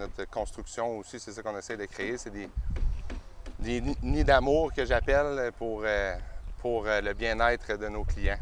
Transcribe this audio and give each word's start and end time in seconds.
notre 0.00 0.24
construction 0.24 0.98
aussi, 0.98 1.20
c'est 1.20 1.32
ça 1.32 1.42
qu'on 1.42 1.56
essaie 1.56 1.76
de 1.76 1.84
créer. 1.84 2.16
C'est 2.16 2.30
des, 2.30 2.48
nids 4.02 4.24
d'amour 4.24 4.72
que 4.72 4.84
j'appelle 4.84 5.52
pour, 5.58 5.82
euh, 5.84 6.16
pour 6.58 6.86
euh, 6.86 7.00
le 7.00 7.12
bien-être 7.12 7.76
de 7.76 7.88
nos 7.88 8.04
clients. 8.04 8.38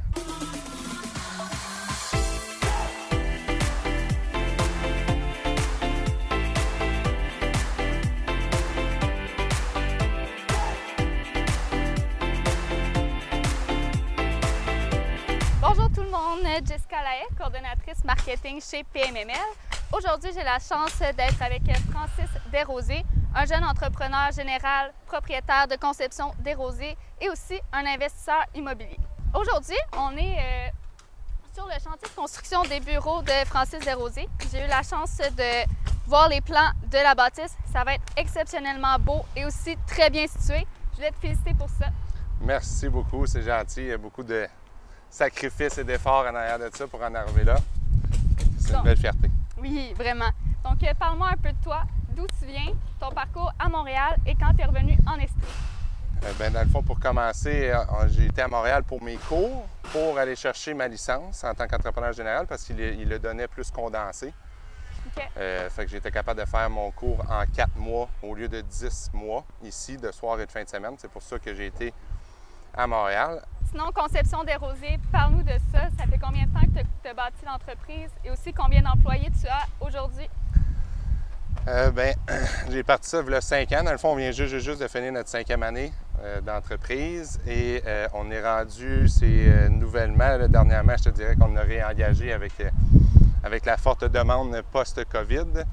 Bonjour 15.61 15.91
tout 15.93 16.03
le 16.03 16.11
monde, 16.11 16.45
Jessica 16.65 17.03
Laet, 17.03 17.27
coordonnatrice 17.37 18.05
marketing 18.05 18.61
chez 18.61 18.85
PMML. 18.85 19.35
Aujourd'hui, 19.91 20.31
j'ai 20.35 20.45
la 20.45 20.59
chance 20.59 20.99
d'être 20.99 21.41
avec 21.41 21.63
Francis 21.91 22.31
Desrosiers, 22.53 23.07
un 23.35 23.47
jeune 23.47 23.65
entrepreneur 23.65 24.31
général, 24.33 24.93
propriétaire 25.07 25.67
de 25.67 25.77
conception 25.77 26.35
Desrosiers 26.41 26.97
et 27.23 27.31
aussi 27.31 27.59
un 27.73 27.87
investisseur 27.87 28.45
immobilier. 28.55 28.99
Aujourd'hui, 29.35 29.79
on 29.97 30.15
est 30.15 30.37
euh, 30.39 30.69
sur 31.55 31.65
le 31.67 31.73
chantier 31.73 32.07
de 32.07 32.15
construction 32.15 32.63
des 32.65 32.81
bureaux 32.81 33.23
de 33.23 33.33
Francis 33.47 33.79
Desrosiers. 33.81 34.29
J'ai 34.53 34.63
eu 34.63 34.69
la 34.69 34.83
chance 34.83 35.17
de 35.17 35.67
voir 36.07 36.29
les 36.29 36.43
plans 36.43 36.71
de 36.87 36.99
la 36.99 37.15
bâtisse. 37.15 37.57
Ça 37.73 37.83
va 37.83 37.95
être 37.95 38.05
exceptionnellement 38.19 38.99
beau 38.99 39.25
et 39.35 39.47
aussi 39.47 39.75
très 39.87 40.11
bien 40.11 40.27
situé. 40.27 40.67
Je 40.93 40.97
voulais 40.97 41.13
te 41.13 41.17
féliciter 41.17 41.55
pour 41.55 41.71
ça. 41.71 41.87
Merci 42.43 42.91
beaucoup, 42.91 43.25
c'est 43.25 43.43
gentil. 43.43 43.81
Il 43.81 43.87
y 43.87 43.93
a 43.93 43.99
beaucoup 43.99 44.23
de 44.23 44.47
sacrifices 45.09 45.79
et 45.79 45.85
d'efforts 45.85 46.27
en 46.27 46.35
arrière 46.35 46.59
de 46.59 46.69
ça 46.75 46.87
pour 46.87 47.01
en 47.01 47.15
arriver 47.15 47.45
là. 47.45 47.57
C'est 48.59 48.75
une 48.75 48.83
belle 48.83 48.99
fierté. 48.99 49.31
Oui, 49.61 49.93
vraiment. 49.97 50.31
Donc, 50.65 50.83
euh, 50.83 50.93
parle-moi 50.99 51.29
un 51.29 51.37
peu 51.37 51.51
de 51.51 51.63
toi, 51.63 51.83
d'où 52.15 52.27
tu 52.39 52.47
viens, 52.47 52.75
ton 53.01 53.11
parcours 53.11 53.53
à 53.59 53.69
Montréal 53.69 54.17
et 54.27 54.35
quand 54.35 54.53
tu 54.55 54.63
es 54.63 54.67
revenu 54.67 54.97
en 55.07 55.19
Estrie. 55.19 55.41
Euh, 56.25 56.33
ben, 56.39 56.53
dans 56.53 56.63
le 56.63 56.69
fond, 56.69 56.83
pour 56.83 56.99
commencer, 56.99 57.71
euh, 57.71 58.09
j'ai 58.09 58.27
été 58.27 58.43
à 58.43 58.49
Montréal 58.49 58.83
pour 58.83 59.03
mes 59.03 59.17
cours, 59.17 59.67
pour 59.93 60.19
aller 60.19 60.35
chercher 60.35 60.75
ma 60.75 60.89
licence 60.89 61.45
en 61.45 61.55
tant 61.55 61.67
qu'entrepreneur 61.67 62.13
général 62.13 62.47
parce 62.47 62.65
qu'il 62.65 62.81
il 62.81 63.09
le 63.09 63.19
donnait 63.19 63.47
plus 63.47 63.71
condensé. 63.71 64.33
OK. 65.07 65.23
Euh, 65.37 65.71
fait 65.71 65.85
que 65.85 65.91
j'étais 65.91 66.11
capable 66.11 66.41
de 66.41 66.47
faire 66.47 66.69
mon 66.69 66.91
cours 66.91 67.25
en 67.31 67.45
quatre 67.47 67.77
mois 67.77 68.09
au 68.23 68.35
lieu 68.35 68.49
de 68.49 68.61
dix 68.61 69.11
mois 69.13 69.45
ici, 69.63 69.97
de 69.97 70.11
soir 70.11 70.41
et 70.41 70.47
de 70.47 70.51
fin 70.51 70.65
de 70.65 70.69
semaine. 70.69 70.95
C'est 70.99 71.11
pour 71.11 71.23
ça 71.23 71.39
que 71.39 71.55
j'ai 71.55 71.67
été 71.67 71.95
à 72.77 72.87
Montréal. 72.87 73.43
Sinon, 73.71 73.91
Conception 73.95 74.45
des 74.45 74.55
Rosiers, 74.57 74.99
parle-nous 75.13 75.43
de 75.43 75.53
ça. 75.73 75.89
Ça 75.99 76.05
fait 76.11 76.19
combien 76.19 76.47
de 76.47 76.53
temps 76.53 76.61
que 76.75 76.81
tu 77.03 77.09
as 77.09 77.15
bâti 77.15 77.45
l'entreprise 77.47 78.11
et 78.25 78.31
aussi 78.31 78.53
combien 78.53 78.81
d'employés 78.83 79.31
tu 79.41 79.47
as 79.47 79.67
aujourd'hui? 79.87 80.29
Euh, 81.67 81.91
ben, 81.91 82.15
j'ai 82.71 82.83
parti 82.83 83.11
ça 83.11 83.21
il 83.27 83.31
y 83.31 83.35
a 83.35 83.41
cinq 83.43 83.71
ans. 83.73 83.83
Dans 83.85 83.93
le 83.93 83.99
fond, 83.99 84.13
on 84.13 84.17
vient 84.17 84.31
juste, 84.31 84.59
juste 84.59 84.81
de 84.81 84.89
finir 84.89 85.13
notre 85.13 85.29
cinquième 85.29 85.63
année 85.63 85.93
euh, 86.23 86.41
d'entreprise 86.41 87.39
et 87.47 87.83
euh, 87.87 88.09
on 88.15 88.31
est 88.31 88.43
rendu, 88.43 89.07
c'est 89.09 89.27
euh, 89.27 89.69
nouvellement, 89.69 90.37
là, 90.39 90.49
dernièrement, 90.49 90.95
je 90.97 91.05
te 91.05 91.09
dirais 91.11 91.37
qu'on 91.37 91.55
a 91.57 91.61
réengagé 91.61 92.33
avec, 92.33 92.53
avec 93.45 93.67
la 93.67 93.77
forte 93.77 94.05
demande 94.05 94.63
post-COVID. 94.73 95.65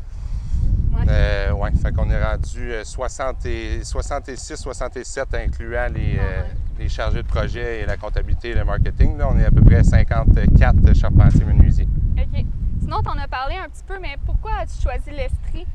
Ouais. 0.97 1.51
Ouais, 1.51 1.71
fait 1.81 1.93
qu'on 1.93 2.09
est 2.09 2.23
rendu 2.23 2.71
euh, 2.73 2.83
60 2.83 3.45
et- 3.45 3.83
66, 3.83 4.55
67 4.57 5.33
incluant 5.35 5.87
les, 5.93 6.17
Ah 6.19 6.23
ouais. 6.23 6.45
Les 6.77 6.89
chargés 6.89 7.21
de 7.23 7.27
projet 7.27 7.81
et 7.81 7.85
la 7.85 7.97
comptabilité 7.97 8.49
et 8.49 8.53
le 8.53 8.65
marketing. 8.65 9.17
Là, 9.17 9.29
on 9.31 9.37
est 9.39 9.45
à 9.45 9.51
peu 9.51 9.61
près 9.61 9.83
54 9.83 10.93
charpentiers 10.95 11.45
menuisiers. 11.45 11.87
OK. 12.17 12.45
Sinon, 12.81 12.97
tu 13.01 13.09
en 13.09 13.17
as 13.17 13.27
parlé 13.27 13.55
un 13.55 13.69
petit 13.69 13.83
peu, 13.87 13.97
mais 14.01 14.15
pourquoi 14.25 14.51
as-tu 14.61 14.81
choisi 14.81 15.09
l'Estrie, 15.11 15.65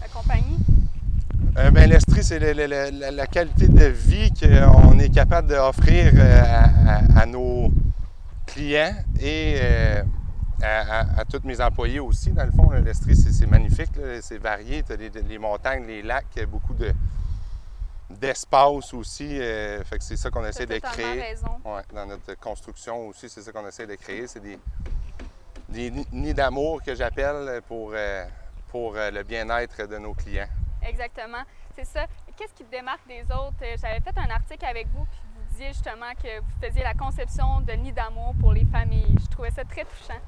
la 0.00 0.08
compagnie? 0.08 0.58
Euh, 1.58 1.70
ben, 1.70 1.88
L'Estrie, 1.88 2.22
c'est 2.22 2.38
le- 2.38 2.52
le- 2.52 2.66
le- 2.66 3.16
la, 3.16 3.26
qualité 3.26 3.68
de 3.68 3.84
vie 3.86 4.30
qu'on 4.32 4.98
est 4.98 5.08
capable 5.14 5.48
d'offrir 5.48 6.12
euh, 6.16 6.42
à, 6.44 6.64
à- 6.96 7.20
à 7.22 7.26
nos 7.26 7.70
clients 8.46 8.94
et 9.20 9.56
euh, 9.60 10.02
à, 10.62 11.24
tous 11.30 11.46
mes 11.46 11.60
employés 11.60 12.00
aussi. 12.00 12.32
Dans 12.32 12.44
le 12.44 12.50
fond, 12.50 12.70
l'Estrie, 12.72 13.14
c'est 13.16 13.46
magnifique, 13.46 13.92
c'est 14.22 14.38
varié. 14.38 14.82
Tu 14.82 14.92
as 14.92 14.96
les, 14.96 15.10
les 15.28 15.38
montagnes, 15.38 15.84
les 15.86 16.02
lacs, 16.02 16.38
beaucoup 16.50 16.74
de 16.74 16.92
d'espace 18.10 18.94
aussi. 18.94 19.40
euh, 19.40 19.82
fait 19.84 19.98
que 19.98 20.04
c'est 20.04 20.16
ça 20.16 20.30
qu'on 20.30 20.44
essaie 20.44 20.66
de 20.66 20.78
créer. 20.78 21.20
raison. 21.20 21.60
Ouais, 21.64 21.82
dans 21.92 22.06
notre 22.06 22.34
construction 22.38 23.08
aussi, 23.08 23.28
c'est 23.28 23.42
ça 23.42 23.52
qu'on 23.52 23.66
essaie 23.66 23.86
de 23.86 23.94
créer. 23.96 24.26
C'est 24.26 24.40
des, 24.40 24.58
des 25.68 25.90
ni- 25.90 26.06
nids 26.12 26.34
d'amour 26.34 26.82
que 26.82 26.94
j'appelle 26.94 27.60
pour, 27.66 27.90
euh, 27.94 28.24
pour 28.68 28.94
euh, 28.96 29.10
le 29.10 29.22
bien-être 29.22 29.86
de 29.86 29.98
nos 29.98 30.14
clients. 30.14 30.48
Exactement. 30.82 31.42
C'est 31.74 31.84
ça. 31.84 32.06
Qu'est-ce 32.36 32.54
qui 32.54 32.64
te 32.64 32.70
démarque 32.70 33.06
des 33.08 33.22
autres? 33.24 33.56
J'avais 33.80 34.00
fait 34.00 34.16
un 34.18 34.30
article 34.30 34.64
avec 34.64 34.86
vous, 34.88 35.04
puis 35.04 35.18
vous 35.34 35.42
disiez 35.50 35.68
justement 35.68 36.12
que 36.22 36.38
vous 36.40 36.50
faisiez 36.62 36.82
la 36.82 36.94
conception 36.94 37.60
de 37.62 37.72
nids 37.72 37.92
d'amour 37.92 38.34
pour 38.40 38.52
les 38.52 38.64
familles. 38.66 39.16
Je 39.20 39.26
trouvais 39.26 39.50
ça 39.50 39.64
très 39.64 39.84
touchant. 39.84 40.20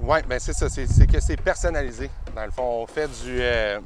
Oui, 0.00 0.18
bien 0.28 0.38
c'est 0.38 0.52
ça. 0.52 0.68
C'est 0.68 1.06
que 1.06 1.20
c'est 1.20 1.40
personnalisé. 1.40 2.10
Dans 2.34 2.44
le 2.44 2.50
fond, 2.50 2.82
on 2.82 2.86
fait 2.86 3.08
euh, 3.26 3.78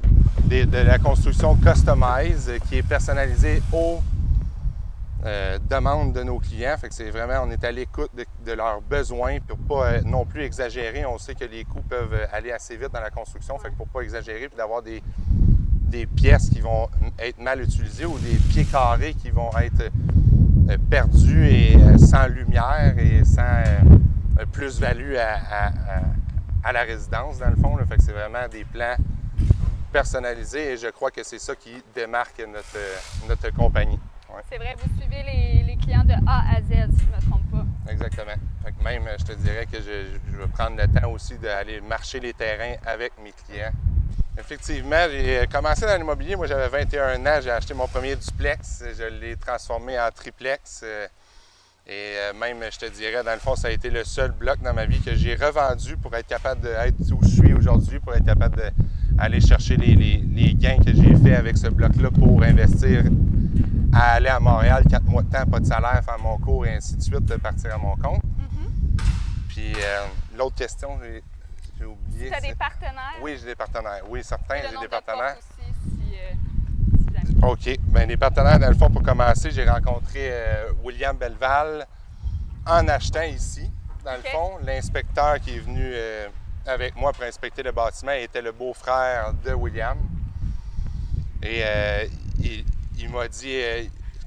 de 0.49 0.77
la 0.77 0.97
construction 0.97 1.55
customise 1.55 2.49
euh, 2.49 2.57
qui 2.69 2.77
est 2.77 2.83
personnalisée 2.83 3.61
aux 3.73 4.01
euh, 5.25 5.59
demandes 5.69 6.13
de 6.13 6.23
nos 6.23 6.39
clients. 6.39 6.75
Fait 6.79 6.87
que 6.87 6.95
c'est 6.95 7.09
vraiment, 7.09 7.43
on 7.45 7.51
est 7.51 7.63
à 7.63 7.71
l'écoute 7.71 8.11
de, 8.15 8.51
leurs 8.53 8.81
besoins 8.81 9.39
pour 9.45 9.57
pas 9.57 9.87
euh, 9.87 10.01
non 10.05 10.25
plus 10.25 10.43
exagérer. 10.43 11.05
On 11.05 11.17
sait 11.17 11.35
que 11.35 11.45
les 11.45 11.65
coûts 11.65 11.81
peuvent 11.81 12.27
aller 12.31 12.51
assez 12.51 12.77
vite 12.77 12.93
dans 12.93 13.01
la 13.01 13.09
construction. 13.09 13.57
Fait 13.59 13.69
que 13.69 13.75
pour 13.75 13.87
pas 13.87 14.01
exagérer 14.01 14.47
puis 14.47 14.57
d'avoir 14.57 14.81
des, 14.81 15.03
des 15.81 16.05
pièces 16.05 16.49
qui 16.49 16.61
vont 16.61 16.87
être 17.19 17.39
mal 17.39 17.61
utilisées 17.61 18.05
ou 18.05 18.17
des 18.19 18.35
pieds 18.49 18.65
carrés 18.65 19.13
qui 19.13 19.29
vont 19.29 19.51
être 19.57 19.91
perdus 20.89 21.47
et 21.47 21.77
sans 21.97 22.27
lumière 22.27 22.95
et 22.97 23.23
sans 23.25 23.63
plus-value 24.45 25.15
à, 25.15 25.33
à- 25.35 25.67
à- 25.67 26.01
à 26.63 26.71
la 26.73 26.83
résidence, 26.83 27.37
dans 27.39 27.49
le 27.49 27.55
fond. 27.55 27.75
là. 27.77 27.85
Fait 27.85 27.95
que 27.97 28.03
c'est 28.03 28.11
vraiment 28.11 28.47
des 28.47 28.65
plans 28.65 28.95
personnalisés 29.91 30.73
et 30.73 30.77
je 30.77 30.87
crois 30.89 31.11
que 31.11 31.23
c'est 31.23 31.39
ça 31.39 31.55
qui 31.55 31.81
démarque 31.95 32.39
notre, 32.39 32.75
euh, 32.75 32.95
notre 33.27 33.49
compagnie. 33.55 33.99
Ouais, 34.29 34.41
C'est 34.49 34.57
vrai, 34.57 34.75
vous 34.77 34.99
suivez 34.99 35.23
les, 35.23 35.63
les 35.63 35.77
clients 35.77 36.03
de 36.03 36.13
A 36.27 36.55
à 36.57 36.61
Z, 36.61 36.67
si 36.67 36.73
je 36.73 36.81
ne 37.11 37.15
me 37.15 37.21
trompe 37.29 37.51
pas. 37.51 37.91
exactement. 37.91 38.33
Fait 38.63 38.71
que 38.73 38.83
même, 38.83 39.07
euh, 39.07 39.15
je 39.17 39.23
te 39.25 39.31
dirais 39.33 39.65
que 39.65 39.77
je, 39.77 40.17
je 40.31 40.37
vais 40.37 40.47
prendre 40.47 40.75
le 40.77 40.87
temps 40.87 41.09
aussi 41.11 41.35
d'aller 41.37 41.79
marcher 41.81 42.19
les 42.19 42.33
terrains 42.33 42.75
avec 42.85 43.13
mes 43.23 43.31
clients. 43.31 43.71
Effectivement, 44.37 45.07
j'ai 45.09 45.39
euh, 45.39 45.45
commencé 45.45 45.81
dans 45.85 45.95
l'immobilier. 45.97 46.35
Moi, 46.35 46.45
j'avais 46.45 46.67
21 46.67 47.25
ans. 47.25 47.39
J'ai 47.41 47.49
acheté 47.49 47.73
mon 47.73 47.87
premier 47.87 48.15
duplex. 48.15 48.83
Je 48.97 49.05
l'ai 49.05 49.35
transformé 49.37 49.97
en 49.99 50.11
triplex. 50.11 50.83
Et 51.89 52.15
euh, 52.17 52.33
même, 52.33 52.57
je 52.69 52.77
te 52.79 52.85
dirais, 52.91 53.23
dans 53.23 53.31
le 53.33 53.39
fond, 53.39 53.55
ça 53.55 53.69
a 53.69 53.71
été 53.71 53.89
le 53.89 54.03
seul 54.03 54.31
bloc 54.31 54.61
dans 54.61 54.73
ma 54.73 54.85
vie 54.85 54.99
que 54.99 55.15
j'ai 55.15 55.35
revendu 55.35 55.95
pour 55.95 56.13
être 56.15 56.27
capable 56.27 56.61
d'être 56.61 56.99
où 57.13 57.19
je 57.23 57.29
suis 57.29 57.53
aujourd'hui, 57.53 57.99
pour 57.99 58.13
être 58.13 58.25
capable 58.25 58.73
d'aller 59.17 59.39
chercher 59.39 59.77
les, 59.77 59.95
les- 59.95 60.17
les 60.17 60.53
gains 60.53 60.79
que 60.79 60.93
j'ai 60.93 61.15
fait 61.15 61.35
avec 61.35 61.57
ce 61.57 61.67
bloc-là 61.67 62.11
pour 62.11 62.43
investir 62.43 63.03
à 63.93 64.13
aller 64.15 64.27
à 64.27 64.39
Montréal, 64.39 64.83
quatre 64.89 65.05
mois 65.05 65.23
de 65.23 65.31
temps, 65.31 65.45
pas 65.45 65.61
de 65.61 65.65
salaire, 65.65 66.01
faire 66.03 66.19
mon 66.19 66.37
cours 66.37 66.65
et 66.65 66.75
ainsi 66.75 66.97
de 66.97 67.01
suite, 67.01 67.23
de 67.23 67.35
partir 67.37 67.73
à 67.73 67.77
mon 67.77 67.95
compte. 67.95 68.21
Mhm. 68.23 68.97
Puis 69.47 69.73
euh, 69.77 70.05
l'autre 70.37 70.55
question, 70.55 70.99
j'ai 71.79 71.85
oublié. 71.85 72.27
Tu 72.27 72.33
as 72.35 72.41
des 72.41 72.53
partenaires? 72.55 73.15
Oui, 73.21 73.37
j'ai 73.39 73.45
des 73.45 73.55
partenaires. 73.55 74.01
Oui, 74.09 74.19
certains, 74.23 74.55
j'ai 74.69 74.77
des 74.77 74.87
partenaires. 74.89 75.37
aussi, 75.37 75.71
si, 75.83 76.15
euh, 76.15 76.33
si 77.07 77.13
jamais. 77.15 77.26
OK. 77.43 77.77
Bien, 77.79 78.05
les 78.05 78.17
partenaires, 78.17 78.59
dans 78.59 78.69
le 78.69 78.75
fond, 78.75 78.89
pour 78.89 79.03
commencer, 79.03 79.51
j'ai 79.51 79.67
rencontré 79.69 80.29
euh, 80.31 80.71
William 80.83 81.15
Belval 81.15 81.85
en 82.65 82.87
achetant 82.87 83.21
ici. 83.23 83.69
Dans 84.03 84.13
le 84.15 84.23
fond, 84.23 84.57
l'inspecteur 84.63 85.39
qui 85.39 85.55
est 85.57 85.59
venu 85.59 85.81
euh, 85.93 86.27
avec 86.65 86.95
moi 86.95 87.11
pour 87.13 87.23
inspecter 87.23 87.61
le 87.63 87.71
bâtiment 87.71 88.11
était 88.13 88.41
le 88.41 88.51
beau-frère 88.51 89.33
de 89.45 89.53
William. 89.53 89.97
Et 91.43 91.61
euh, 91.63 92.05
il, 92.39 92.65
il 92.97 93.09
m'a 93.09 93.27
dit 93.27 93.61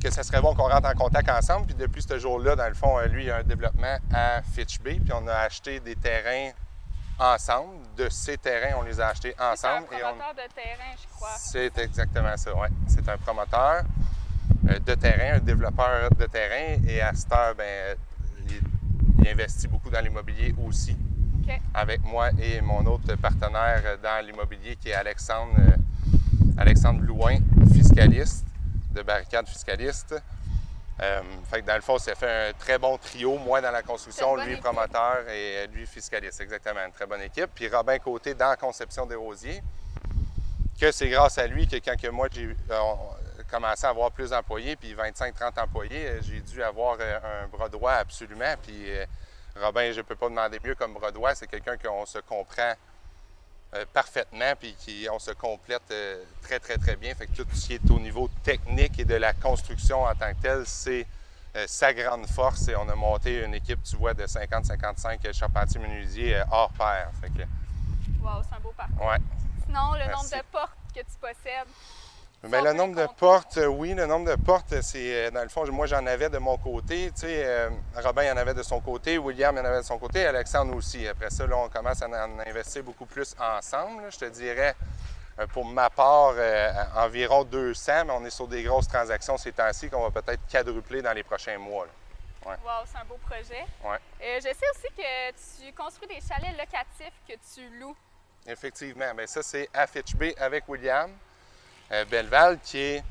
que 0.03 0.11
ça 0.11 0.23
serait 0.23 0.41
bon 0.41 0.55
qu'on 0.55 0.69
rentre 0.69 0.89
en 0.89 0.95
contact 0.95 1.29
ensemble. 1.29 1.67
Puis 1.67 1.75
depuis 1.75 2.03
ce 2.03 2.19
jour-là, 2.19 2.55
dans 2.57 2.69
le 2.69 2.75
fond, 2.75 2.99
lui, 3.07 3.25
il 3.25 3.31
a 3.31 3.37
un 3.39 3.43
développement 3.43 3.97
à 4.15 4.43
Fitchby. 4.43 5.01
Puis 5.01 5.13
on 5.13 5.27
a 5.27 5.35
acheté 5.35 5.81
des 5.81 5.97
terrains 5.97 6.51
ensemble. 7.19 7.75
De 7.97 8.09
ces 8.09 8.39
terrains, 8.39 8.77
on 8.79 8.83
les 8.83 8.99
a 9.01 9.09
achetés 9.09 9.35
C'est 9.37 9.43
un 9.45 9.53
ensemble. 9.53 9.87
et 9.93 10.05
on- 10.05 10.13
de 10.33 10.55
terrain, 10.55 10.95
je 11.03 11.07
crois. 11.15 11.35
c'est 11.37 11.77
exactement 11.79 12.35
ça, 12.37 12.51
oui. 12.55 12.69
Un 13.13 13.19
promoteur 13.19 13.83
euh, 14.69 14.79
de 14.79 14.95
terrain, 14.95 15.37
un 15.37 15.41
développeur 15.41 16.11
de 16.11 16.27
terrain, 16.27 16.81
et 16.87 17.01
à 17.01 17.13
cette 17.15 17.33
heure, 17.33 17.55
ben, 17.57 17.97
il, 18.49 18.61
il 19.19 19.29
investit 19.29 19.67
beaucoup 19.69 19.91
dans 19.91 20.01
l'immobilier 20.01 20.55
aussi, 20.67 20.97
avec 21.75 22.03
moi 22.05 22.31
et 22.41 22.61
mon 22.61 22.85
autre 22.87 23.15
partenaire 23.17 23.99
dans 24.03 24.25
l'immobilier 24.25 24.77
qui 24.77 24.91
est 24.91 24.95
Alexandre, 24.95 25.55
euh, 25.59 25.77
Alexandre 26.57 27.01
Blouin, 27.01 27.39
fiscaliste, 27.73 28.47
de 28.95 29.03
Barricade 29.03 29.49
Fiscaliste. 29.49 30.15
Euh, 31.03 31.23
fait 31.51 31.63
que 31.63 31.67
dans 31.67 31.77
le 31.77 31.81
fond, 31.81 31.99
ça 31.99 32.15
fait 32.15 32.51
un 32.51 32.53
très 32.53 32.79
bon 32.79 32.99
trio, 32.99 33.39
moi 33.39 33.61
dans 33.61 33.71
la 33.71 33.83
construction, 33.83 34.37
lui 34.37 34.53
équipe. 34.53 34.63
promoteur 34.63 35.29
et 35.29 35.67
lui 35.69 35.87
fiscaliste, 35.87 36.41
exactement, 36.43 36.81
une 36.87 36.93
très 36.93 37.07
bonne 37.07 37.23
équipe. 37.23 37.49
Puis 37.55 37.69
Robin 37.69 37.99
Côté 37.99 38.35
dans 38.35 38.51
la 38.51 38.57
conception 38.57 39.07
des 39.07 39.15
rosiers. 39.15 39.63
Que 40.81 40.93
c'est 40.93 41.09
grâce 41.09 41.39
à 41.39 41.47
lui 41.47 41.67
que 41.67 41.77
quand 41.77 41.97
que 42.01 42.09
moi 42.09 42.29
j'ai 42.33 42.57
commencé 43.51 43.87
à 43.87 43.91
avoir 43.91 44.11
plus 44.11 44.31
d'employés, 44.31 44.77
puis 44.77 44.95
25-30 44.95 45.61
employés, 45.61 46.21
j'ai 46.23 46.41
dû 46.41 46.63
avoir 46.63 46.99
un 47.01 47.49
bras 47.49 47.69
droit 47.69 47.93
absolument. 47.93 48.55
Puis 48.63 48.87
Robin, 49.61 49.93
je 49.93 49.99
ne 49.99 50.03
peux 50.03 50.17
pas 50.17 50.29
demander 50.29 50.59
mieux 50.65 50.75
comme 50.75 50.95
bras 50.95 51.11
droit, 51.11 51.35
c'est 51.35 51.47
quelqu'un 51.47 51.77
qu'on 51.77 52.07
se 52.07 52.19
comprend 52.19 52.75
euh, 53.73 53.85
parfaitement, 53.93 54.53
puis 54.59 54.75
qui, 54.75 55.07
on 55.13 55.21
se 55.21 55.31
complète 55.31 55.83
euh, 55.93 56.25
très, 56.43 56.59
très, 56.59 56.77
très 56.77 56.97
bien. 56.97 57.15
Fait 57.15 57.29
que 57.29 57.43
tout 57.43 57.47
ce 57.55 57.69
qui 57.69 57.75
est 57.75 57.91
au 57.91 58.01
niveau 58.01 58.29
technique 58.43 58.99
et 58.99 59.05
de 59.05 59.15
la 59.15 59.33
construction 59.33 60.03
en 60.03 60.15
tant 60.17 60.33
que 60.33 60.43
tel, 60.43 60.63
c'est 60.67 61.07
euh, 61.55 61.65
sa 61.69 61.95
grande 61.95 62.27
force. 62.27 62.67
Et 62.67 62.75
on 62.75 62.89
a 62.89 62.97
monté 62.97 63.45
une 63.45 63.55
équipe, 63.55 63.81
tu 63.85 63.95
vois, 63.95 64.13
de 64.13 64.25
50-55 64.25 65.33
charpentiers 65.33 65.81
menuisiers 65.81 66.43
hors 66.51 66.73
pair. 66.73 67.13
Fait 67.21 67.29
que... 67.29 67.43
Wow, 68.21 68.43
c'est 68.49 68.57
un 68.57 68.61
beau 68.61 68.75
parcours. 68.77 69.07
Ouais. 69.07 69.19
Sinon, 69.71 69.93
le 69.93 70.11
nombre 70.11 70.29
de 70.29 70.43
portes 70.51 70.79
que 70.93 70.99
tu 70.99 71.17
possèdes, 71.21 71.69
Bien, 72.43 72.63
le 72.63 72.73
nombre 72.73 72.97
de 72.97 73.07
portes, 73.07 73.59
euh, 73.59 73.67
oui, 73.67 73.95
le 73.95 74.07
nombre 74.07 74.31
de 74.31 74.43
portes, 74.43 74.81
c'est 74.81 75.27
euh, 75.27 75.31
dans 75.31 75.43
le 75.43 75.49
fond, 75.49 75.71
moi 75.71 75.87
j'en 75.87 76.05
avais 76.07 76.29
de 76.29 76.39
mon 76.39 76.59
côté. 76.59 77.13
Tu 77.13 77.21
sais, 77.21 77.45
euh, 77.45 77.71
Robin 78.03 78.33
en 78.33 78.37
avait 78.37 78.55
de 78.55 78.65
son 78.65 78.81
côté, 78.81 79.17
William 79.19 79.57
en 79.57 79.65
avait 79.65 79.77
de 79.77 79.85
son 79.85 79.99
côté, 79.99 80.27
Alexandre 80.27 80.75
aussi. 80.75 81.07
Après 81.07 81.31
ça, 81.31 81.47
là, 81.47 81.57
on 81.57 81.69
commence 81.69 82.03
à 82.03 82.09
en 82.09 82.39
investir 82.41 82.83
beaucoup 82.83 83.07
plus 83.07 83.37
ensemble. 83.39 84.11
Je 84.11 84.19
te 84.19 84.25
dirais, 84.25 84.75
pour 85.53 85.65
ma 85.67 85.89
part, 85.89 86.35
environ 86.97 87.45
200, 87.45 88.07
mais 88.07 88.13
on 88.13 88.25
est 88.25 88.31
sur 88.31 88.49
des 88.49 88.65
grosses 88.65 88.89
transactions 88.89 89.37
ces 89.37 89.53
temps-ci 89.53 89.89
qu'on 89.89 90.09
va 90.09 90.23
peut-être 90.23 90.41
quadrupler 90.51 91.03
dans 91.03 91.13
les 91.13 91.23
prochains 91.23 91.59
mois. 91.59 91.87
Ouais. 92.45 92.57
Wow, 92.65 92.87
c'est 92.87 92.99
un 92.99 93.05
beau 93.05 93.19
projet. 93.29 93.65
Ouais. 93.85 93.99
je 94.39 94.49
sais 94.49 94.71
aussi 94.75 94.89
que 94.97 95.67
tu 95.67 95.73
construis 95.75 96.09
des 96.09 96.21
chalets 96.27 96.59
locatifs 96.59 97.21
que 97.29 97.35
tu 97.55 97.79
loues. 97.79 97.95
Effectivement. 98.47 99.15
Bien, 99.15 99.27
ça, 99.27 99.43
c'est 99.43 99.69
à 99.73 99.87
Fitchby 99.87 100.35
avec 100.39 100.69
William. 100.69 101.11
Euh, 101.93 102.05
Belval, 102.05 102.59
qui 102.63 102.79
est 102.79 103.05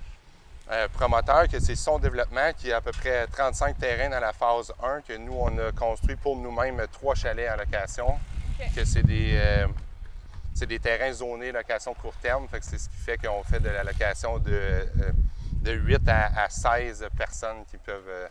euh, 0.71 0.87
promoteur, 0.89 1.47
que 1.49 1.59
c'est 1.59 1.75
son 1.75 1.99
développement, 1.99 2.51
qui 2.57 2.71
a 2.71 2.77
à 2.77 2.81
peu 2.81 2.91
près 2.91 3.27
35 3.27 3.77
terrains 3.77 4.09
dans 4.09 4.19
la 4.19 4.31
phase 4.31 4.71
1, 4.81 5.01
que 5.01 5.17
nous, 5.17 5.35
on 5.37 5.57
a 5.57 5.71
construit 5.73 6.15
pour 6.15 6.37
nous-mêmes 6.37 6.85
trois 6.91 7.13
chalets 7.13 7.51
en 7.51 7.57
location, 7.57 8.17
que 8.75 8.85
c'est 8.85 9.03
des, 9.03 9.31
euh, 9.33 9.67
des 10.65 10.79
terrains 10.79 11.11
zonés 11.11 11.51
location 11.51 11.93
court 11.93 12.13
terme, 12.21 12.47
fait 12.47 12.59
que 12.59 12.65
c'est 12.65 12.77
ce 12.77 12.87
qui 12.87 12.97
fait 12.97 13.17
qu'on 13.17 13.43
fait 13.43 13.59
de 13.59 13.69
la 13.69 13.83
location 13.83 14.37
de, 14.37 14.87
de 15.53 15.71
8 15.71 16.07
à, 16.07 16.49
16 16.49 17.07
personnes 17.17 17.65
qui 17.69 17.77
peuvent 17.77 18.29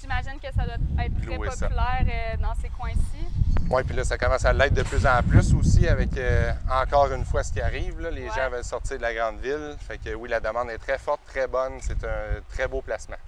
J'imagine 0.00 0.40
que 0.40 0.52
ça 0.52 0.64
doit 0.64 1.04
être 1.04 1.20
très 1.20 1.36
populaire 1.36 2.38
dans 2.38 2.54
ces 2.54 2.68
coins-ci. 2.70 3.26
Oui, 3.70 3.82
puis 3.84 3.94
là, 3.94 4.02
ça 4.02 4.16
commence 4.16 4.44
à 4.44 4.52
l'être 4.52 4.74
de 4.74 4.82
plus 4.82 5.06
en 5.06 5.22
plus 5.22 5.54
aussi 5.54 5.86
avec 5.86 6.16
euh, 6.16 6.52
encore 6.70 7.12
une 7.12 7.24
fois 7.24 7.44
ce 7.44 7.52
qui 7.52 7.60
arrive. 7.60 8.00
les 8.00 8.28
gens 8.28 8.48
veulent 8.50 8.64
sortir 8.64 8.96
de 8.96 9.02
la 9.02 9.14
grande 9.14 9.38
ville. 9.38 9.76
Fait 9.86 9.98
que 9.98 10.14
oui, 10.14 10.28
la 10.28 10.40
demande 10.40 10.70
est 10.70 10.78
très 10.78 10.98
forte, 10.98 11.20
très 11.26 11.46
bonne. 11.46 11.74
C'est 11.80 12.02
un 12.04 12.40
très 12.48 12.66
beau 12.66 12.80
placement. 12.80 13.18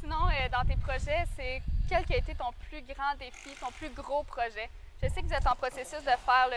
Sinon, 0.00 0.16
euh, 0.26 0.48
dans 0.50 0.66
tes 0.66 0.80
projets, 0.80 1.24
c'est 1.36 1.62
quel 1.88 1.98
a 1.98 2.16
été 2.16 2.34
ton 2.34 2.50
plus 2.68 2.82
grand 2.82 3.14
défi, 3.20 3.50
ton 3.60 3.70
plus 3.72 3.90
gros 3.90 4.24
projet? 4.24 4.68
Je 5.02 5.08
sais 5.08 5.20
que 5.20 5.26
vous 5.26 5.34
êtes 5.34 5.46
en 5.46 5.54
processus 5.56 6.00
de 6.00 6.14
faire 6.24 6.48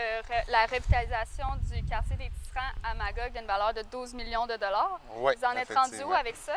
la 0.48 0.66
revitalisation 0.66 1.46
du 1.70 1.84
quartier 1.84 2.16
des 2.16 2.30
Tisserands 2.30 2.74
à 2.82 2.94
Magog 2.94 3.32
d'une 3.32 3.46
valeur 3.46 3.74
de 3.74 3.82
12 3.90 4.14
millions 4.14 4.46
de 4.46 4.54
dollars. 4.54 4.98
Oui, 5.18 5.34
vous 5.36 5.44
en 5.44 5.52
êtes 5.52 5.72
rendu 5.72 6.02
où 6.02 6.12
avec 6.12 6.36
ça? 6.36 6.54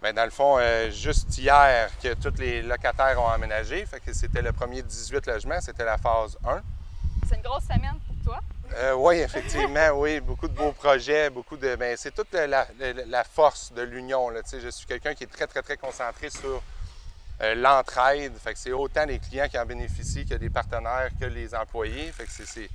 Bien, 0.00 0.12
dans 0.12 0.24
le 0.24 0.30
fond, 0.30 0.58
euh, 0.58 0.90
juste 0.92 1.36
hier 1.38 1.90
que 2.00 2.14
tous 2.14 2.38
les 2.38 2.62
locataires 2.62 3.20
ont 3.20 3.28
aménagé, 3.28 3.84
fait 3.84 3.98
que 3.98 4.12
c'était 4.12 4.42
le 4.42 4.52
premier 4.52 4.80
18 4.82 5.26
logements, 5.26 5.60
c'était 5.60 5.84
la 5.84 5.98
phase 5.98 6.38
1. 6.46 6.62
C'est 7.28 7.34
une 7.34 7.42
grosse 7.42 7.64
semaine 7.64 7.98
pour 8.06 8.14
toi? 8.24 8.40
Euh, 8.76 8.94
oui, 8.94 9.16
effectivement, 9.16 9.90
oui. 9.94 10.20
Beaucoup 10.20 10.46
de 10.46 10.54
beaux 10.54 10.70
projets, 10.70 11.30
beaucoup 11.30 11.56
de. 11.56 11.74
Bien, 11.74 11.94
c'est 11.96 12.14
toute 12.14 12.32
la, 12.32 13.24
force 13.24 13.72
de 13.72 13.82
l'union. 13.82 14.30
Je 14.52 14.68
suis 14.68 14.86
quelqu'un 14.86 15.14
qui 15.14 15.24
est 15.24 15.26
très, 15.26 15.48
très, 15.48 15.62
très 15.62 15.76
concentré 15.76 16.30
sur 16.30 16.62
euh, 17.40 17.54
l'entraide. 17.56 18.34
Fait 18.38 18.52
que 18.52 18.58
c'est 18.58 18.72
autant 18.72 19.04
les 19.04 19.18
clients 19.18 19.48
qui 19.48 19.58
en 19.58 19.66
bénéficient 19.66 20.26
que 20.26 20.34
les 20.34 20.50
partenaires 20.50 21.10
que 21.18 21.24
les 21.24 21.54
employés. 21.56 22.12
Fait 22.12 22.24
que 22.24 22.30
c'est 22.30 22.46
c'est 22.46 22.68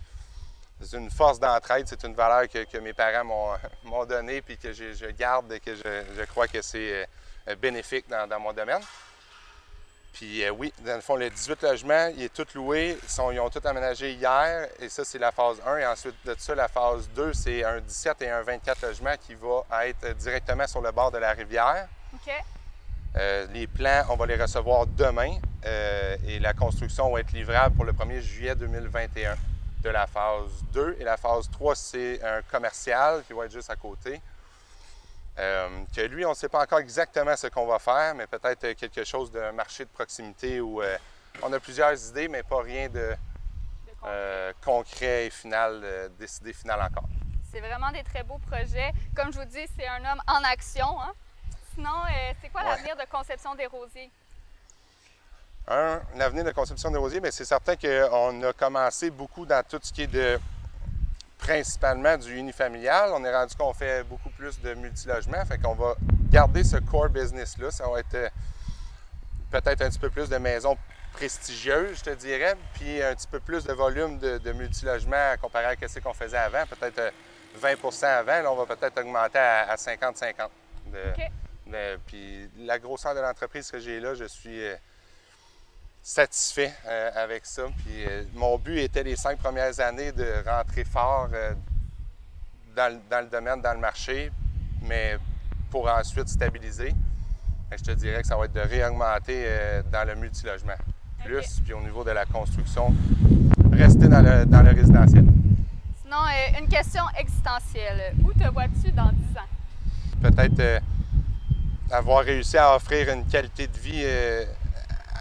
une 0.93 1.09
force 1.09 1.39
d'entraide, 1.39 1.87
c'est 1.87 2.03
une 2.03 2.15
valeur 2.15 2.47
que, 2.49 2.77
mes 2.79 2.93
parents 2.93 3.57
m'ont 3.83 4.05
donnée 4.05 4.41
puis 4.41 4.57
que 4.57 4.73
je, 4.73 5.11
garde 5.11 5.51
et 5.51 5.59
que 5.59 5.75
je, 5.75 6.23
crois 6.25 6.47
que 6.47 6.61
c'est 6.61 7.07
euh, 7.47 7.55
bénéfique 7.55 8.05
dans, 8.09 8.39
mon 8.39 8.53
domaine. 8.53 8.81
Puis 10.13 10.43
euh, 10.43 10.51
oui, 10.51 10.73
dans 10.85 10.95
le 10.95 11.01
fond, 11.01 11.15
le 11.15 11.29
18 11.29 11.63
logements, 11.63 12.11
il 12.15 12.23
est 12.23 12.33
tout 12.33 12.45
loué. 12.53 12.97
Ils, 13.01 13.09
sont, 13.09 13.35
ont 13.35 13.49
tout 13.49 13.65
aménagé 13.65 14.13
hier 14.13 14.67
et 14.79 14.89
ça, 14.89 15.03
c'est 15.03 15.19
la 15.19 15.31
phase 15.31 15.57
1. 15.65 15.77
Et 15.77 15.85
ensuite 15.85 16.15
de 16.25 16.35
ça, 16.37 16.53
la 16.53 16.67
phase 16.67 17.09
2, 17.15 17.33
c'est 17.33 17.63
un 17.63 17.79
17 17.79 18.21
et 18.21 18.29
un 18.29 18.41
24 18.41 18.81
logements 18.83 19.15
qui 19.25 19.35
va 19.35 19.87
être 19.87 20.15
directement 20.17 20.67
sur 20.67 20.81
le 20.81 20.91
bord 20.91 21.11
de 21.11 21.17
la 21.17 21.31
rivière. 21.31 21.87
OK. 22.13 22.31
Euh, 23.15 23.45
les 23.53 23.67
plans, 23.67 24.03
on 24.09 24.15
va 24.15 24.25
les 24.25 24.41
recevoir 24.41 24.87
demain 24.87 25.37
et 26.25 26.39
la 26.39 26.53
construction 26.53 27.11
va 27.11 27.21
être 27.21 27.31
livrable 27.31 27.75
pour 27.75 27.85
le 27.85 27.93
1er 27.93 28.19
juillet 28.19 28.55
2021 28.55 29.37
de 29.83 29.89
la 29.89 30.07
phase 30.07 30.63
2. 30.71 30.97
Et 30.99 31.03
la 31.03 31.17
phase 31.17 31.49
3, 31.51 31.75
c'est 31.75 32.23
un 32.23 32.41
commercial 32.43 33.23
qui 33.25 33.33
va 33.33 33.45
être 33.45 33.51
juste 33.51 33.69
à 33.69 33.75
côté. 33.75 34.21
Euh, 35.37 35.83
que 35.95 36.01
lui, 36.01 36.25
on 36.25 36.29
ne 36.29 36.35
sait 36.35 36.49
pas 36.49 36.61
encore 36.61 36.79
exactement 36.79 37.35
ce 37.35 37.47
qu'on 37.47 37.65
va 37.65 37.79
faire, 37.79 38.15
mais 38.15 38.27
peut-être 38.27 38.73
quelque 38.73 39.03
chose 39.03 39.31
de 39.31 39.51
marché 39.51 39.83
de 39.83 39.89
proximité 39.89 40.61
où 40.61 40.81
euh, 40.81 40.97
on 41.41 41.51
a 41.51 41.59
plusieurs 41.59 42.09
idées, 42.09 42.27
mais 42.27 42.43
pas 42.43 42.61
rien 42.61 42.87
de, 42.87 43.15
euh, 44.05 44.53
concret 44.63 45.27
et 45.27 45.29
final, 45.29 46.11
décidé 46.19 46.53
final 46.53 46.81
encore. 46.81 47.09
C'est 47.51 47.61
vraiment 47.61 47.91
des 47.91 48.03
très 48.03 48.23
beaux 48.23 48.39
projets. 48.39 48.91
Comme 49.15 49.33
je 49.33 49.39
vous 49.39 49.45
dis, 49.45 49.65
c'est 49.77 49.87
un 49.87 49.99
homme 50.11 50.21
en 50.27 50.43
action. 50.43 51.01
Hein. 51.01 51.13
Sinon, 51.73 52.03
c'est 52.41 52.49
quoi 52.49 52.63
l'avenir 52.63 52.95
de 52.95 53.05
Conception 53.09 53.55
des 53.55 53.65
Rosiers? 53.65 54.11
Un, 55.67 56.01
l'avenir 56.15 56.43
de 56.43 56.51
conception 56.51 56.91
de 56.91 56.97
rosiers, 56.97 57.21
c'est 57.31 57.45
certain 57.45 57.75
qu'on 57.75 58.43
a 58.43 58.53
commencé 58.53 59.09
beaucoup 59.09 59.45
dans 59.45 59.63
tout 59.63 59.79
ce 59.81 59.93
qui 59.93 60.03
est 60.03 60.07
de 60.07 60.37
principalement 61.37 62.17
du 62.17 62.35
unifamilial. 62.35 63.11
On 63.13 63.23
est 63.23 63.33
rendu 63.33 63.55
qu'on 63.55 63.73
fait 63.73 64.03
beaucoup 64.03 64.29
plus 64.29 64.59
de 64.61 64.73
multilogements, 64.73 65.43
fait 65.45 65.57
qu'on 65.57 65.73
va 65.73 65.95
garder 66.29 66.63
ce 66.63 66.77
core 66.77 67.09
business-là. 67.09 67.71
Ça 67.71 67.87
va 67.87 67.99
être 67.99 68.15
euh, 68.15 68.29
peut-être 69.51 69.81
un 69.81 69.89
petit 69.89 69.99
peu 69.99 70.09
plus 70.09 70.29
de 70.29 70.37
maisons 70.37 70.77
prestigieuses, 71.13 71.99
je 71.99 72.03
te 72.03 72.15
dirais, 72.15 72.55
puis 72.73 73.01
un 73.01 73.13
petit 73.13 73.27
peu 73.27 73.39
plus 73.39 73.63
de 73.65 73.73
volume 73.73 74.17
de, 74.17 74.37
de 74.39 74.51
multilogements 74.51 75.35
comparé 75.41 75.65
à 75.65 75.87
ce 75.87 75.99
qu'on 75.99 76.13
faisait 76.13 76.37
avant, 76.37 76.65
peut-être 76.65 77.13
20% 77.61 78.03
euh, 78.03 78.19
avant. 78.19 78.41
Là, 78.41 78.51
on 78.51 78.55
va 78.55 78.75
peut-être 78.75 78.99
augmenter 78.99 79.37
à 79.37 79.75
50-50. 79.75 80.49
Puis 82.07 82.49
la 82.57 82.79
grosseur 82.79 83.15
de 83.15 83.19
l'entreprise 83.19 83.69
que 83.69 83.79
j'ai 83.79 83.99
là, 83.99 84.13
je 84.13 84.25
suis 84.25 84.63
euh, 84.65 84.75
satisfait 86.03 86.73
euh, 86.85 87.09
avec 87.15 87.45
ça. 87.45 87.63
Puis, 87.77 88.05
euh, 88.05 88.23
mon 88.33 88.57
but 88.57 88.77
était 88.79 89.03
les 89.03 89.15
cinq 89.15 89.37
premières 89.39 89.79
années 89.79 90.11
de 90.11 90.27
rentrer 90.45 90.83
fort 90.83 91.29
euh, 91.33 91.53
dans, 92.75 92.99
le 93.21 93.29
domaine, 93.29 93.61
dans 93.61 93.73
le 93.73 93.79
marché, 93.79 94.29
mais 94.81 95.17
pour 95.71 95.87
ensuite 95.89 96.27
stabiliser. 96.27 96.93
je 97.75 97.83
te 97.83 97.91
dirais 97.91 98.21
que 98.21 98.27
ça 98.27 98.35
va 98.35 98.45
être 98.45 98.53
de 98.53 98.59
réaugmenter 98.59 99.45
dans 99.91 100.05
le 100.07 100.15
multilogement. 100.15 100.75
Plus, 101.23 101.61
puis 101.63 101.73
au 101.73 101.79
niveau 101.79 102.03
de 102.03 102.11
la 102.11 102.25
construction, 102.25 102.93
rester 103.71 104.07
dans 104.07 104.21
le, 104.21 104.45
dans 104.45 104.61
le 104.61 104.71
résidentiel. 104.71 105.25
Sinon, 106.03 106.17
une 106.59 106.67
question 106.67 107.03
existentielle. 107.17 108.13
Où 108.23 108.33
te 108.33 108.47
vois-tu 108.51 108.91
dans 108.91 109.11
10 109.11 109.37
ans? 109.37 110.21
Peut-être 110.21 110.81
avoir 111.89 112.23
réussi 112.23 112.57
à 112.57 112.75
offrir 112.75 113.09
une 113.09 113.25
qualité 113.25 113.67
de 113.67 113.77
vie 113.77 114.03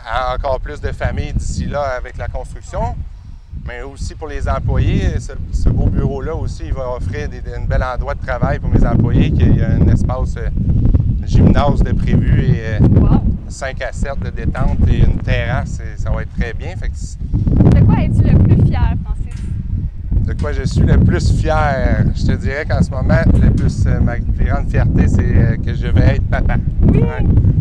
à 0.06 0.35
encore 0.35 0.61
plus 0.61 0.80
de 0.80 0.92
familles 0.92 1.32
d'ici 1.32 1.66
là 1.66 1.82
avec 1.97 2.16
la 2.16 2.28
construction. 2.28 2.94
Mais 3.66 3.82
aussi 3.82 4.14
pour 4.14 4.26
les 4.26 4.49
employés, 4.49 5.21
ce, 5.21 5.68
beau 5.68 5.87
bureau-là 5.87 6.35
aussi, 6.35 6.64
il 6.66 6.73
va 6.73 6.90
offrir 6.97 7.28
des, 7.28 7.42
un 7.54 7.64
bel 7.64 7.82
endroit 7.82 8.14
de 8.14 8.21
travail 8.21 8.59
pour 8.59 8.71
mes 8.71 8.85
employés, 8.85 9.30
qu'il 9.30 9.56
y 9.56 9.62
a 9.62 9.71
un 9.71 9.87
espace 9.87 10.35
euh, 10.37 10.49
gymnase 11.25 11.82
de 11.82 11.92
prévu 11.92 12.44
et 12.44 12.78
5 13.49 13.80
euh, 13.80 13.88
à 13.88 13.92
7 13.92 14.18
de 14.25 14.30
détente 14.30 14.78
et 14.88 14.99
une 14.99 15.18
terrasse, 15.18 15.80
ça 15.97 16.11
va 16.11 16.23
être 16.23 16.32
très 16.37 16.52
bien. 16.54 16.75
de 16.75 17.85
quoi 17.85 18.02
es-tu 18.02 18.23
le 18.23 18.38
plus 18.38 18.66
fier? 18.66 18.97
De 20.22 20.34
quoi 20.34 20.52
je 20.52 20.62
suis 20.62 20.82
le 20.82 20.98
plus 20.98 21.40
fier? 21.40 22.04
Je 22.14 22.26
te 22.26 22.32
dirais 22.32 22.64
qu'en 22.64 22.82
ce 22.82 22.90
moment, 22.90 23.22
le 23.34 23.50
plus, 23.50 23.86
euh, 23.86 24.00
ma 24.00 24.14
plus 24.16 24.44
grande 24.44 24.70
fierté, 24.70 25.08
c'est 25.08 25.58
que 25.64 25.74
je 25.74 25.86
vais 25.88 26.16
être 26.16 26.30
papa. 26.30 26.54
Oui! 26.82 27.00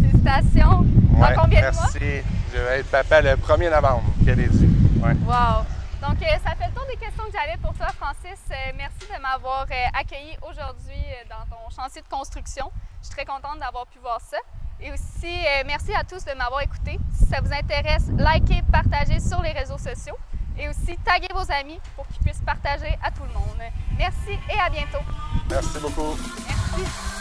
Félicitations! 0.01 0.85
Ouais, 1.17 1.35
merci. 1.49 2.23
Je 2.53 2.59
vais 2.59 2.79
être 2.79 2.87
papa 2.91 3.21
le 3.21 3.29
1er 3.31 3.71
novembre, 3.71 4.03
qu'elle 4.25 4.39
est 4.39 4.49
due. 4.49 4.69
Ouais. 5.03 5.13
Wow! 5.25 5.65
Donc, 6.01 6.17
euh, 6.23 6.25
ça 6.43 6.55
fait 6.55 6.67
le 6.67 6.73
tour 6.73 6.85
des 6.89 6.97
questions 6.97 7.23
que 7.25 7.31
j'avais 7.31 7.57
pour 7.57 7.73
toi, 7.73 7.87
Francis. 7.89 8.41
Euh, 8.49 8.71
merci 8.75 9.05
de 9.07 9.21
m'avoir 9.21 9.67
euh, 9.69 9.99
accueilli 9.99 10.35
aujourd'hui 10.41 11.01
dans 11.29 11.45
ton 11.49 11.69
chantier 11.69 12.01
de 12.01 12.07
construction. 12.07 12.71
Je 13.01 13.07
suis 13.07 13.15
très 13.15 13.25
contente 13.25 13.59
d'avoir 13.59 13.85
pu 13.85 13.99
voir 13.99 14.19
ça. 14.19 14.37
Et 14.79 14.91
aussi, 14.91 15.45
merci 15.67 15.93
à 15.93 16.03
tous 16.03 16.25
de 16.25 16.35
m'avoir 16.35 16.61
écouté. 16.61 16.97
Si 17.13 17.25
ça 17.25 17.39
vous 17.39 17.53
intéresse, 17.53 18.07
likez, 18.17 18.63
partagez 18.71 19.19
sur 19.19 19.39
les 19.43 19.51
réseaux 19.51 19.77
sociaux 19.77 20.17
et 20.58 20.70
aussi 20.70 20.98
taguez 21.03 21.34
vos 21.34 21.51
amis 21.51 21.79
pour 21.96 22.08
qu'ils 22.08 22.24
puissent 22.24 22.43
partager 22.46 22.98
à 23.03 23.12
tout 23.12 23.24
le 23.24 23.34
monde. 23.34 23.62
Merci 23.98 24.31
et 24.50 24.60
à 24.60 24.70
bientôt. 24.70 25.03
Merci 25.50 25.79
beaucoup. 25.79 26.15
Merci. 26.48 27.20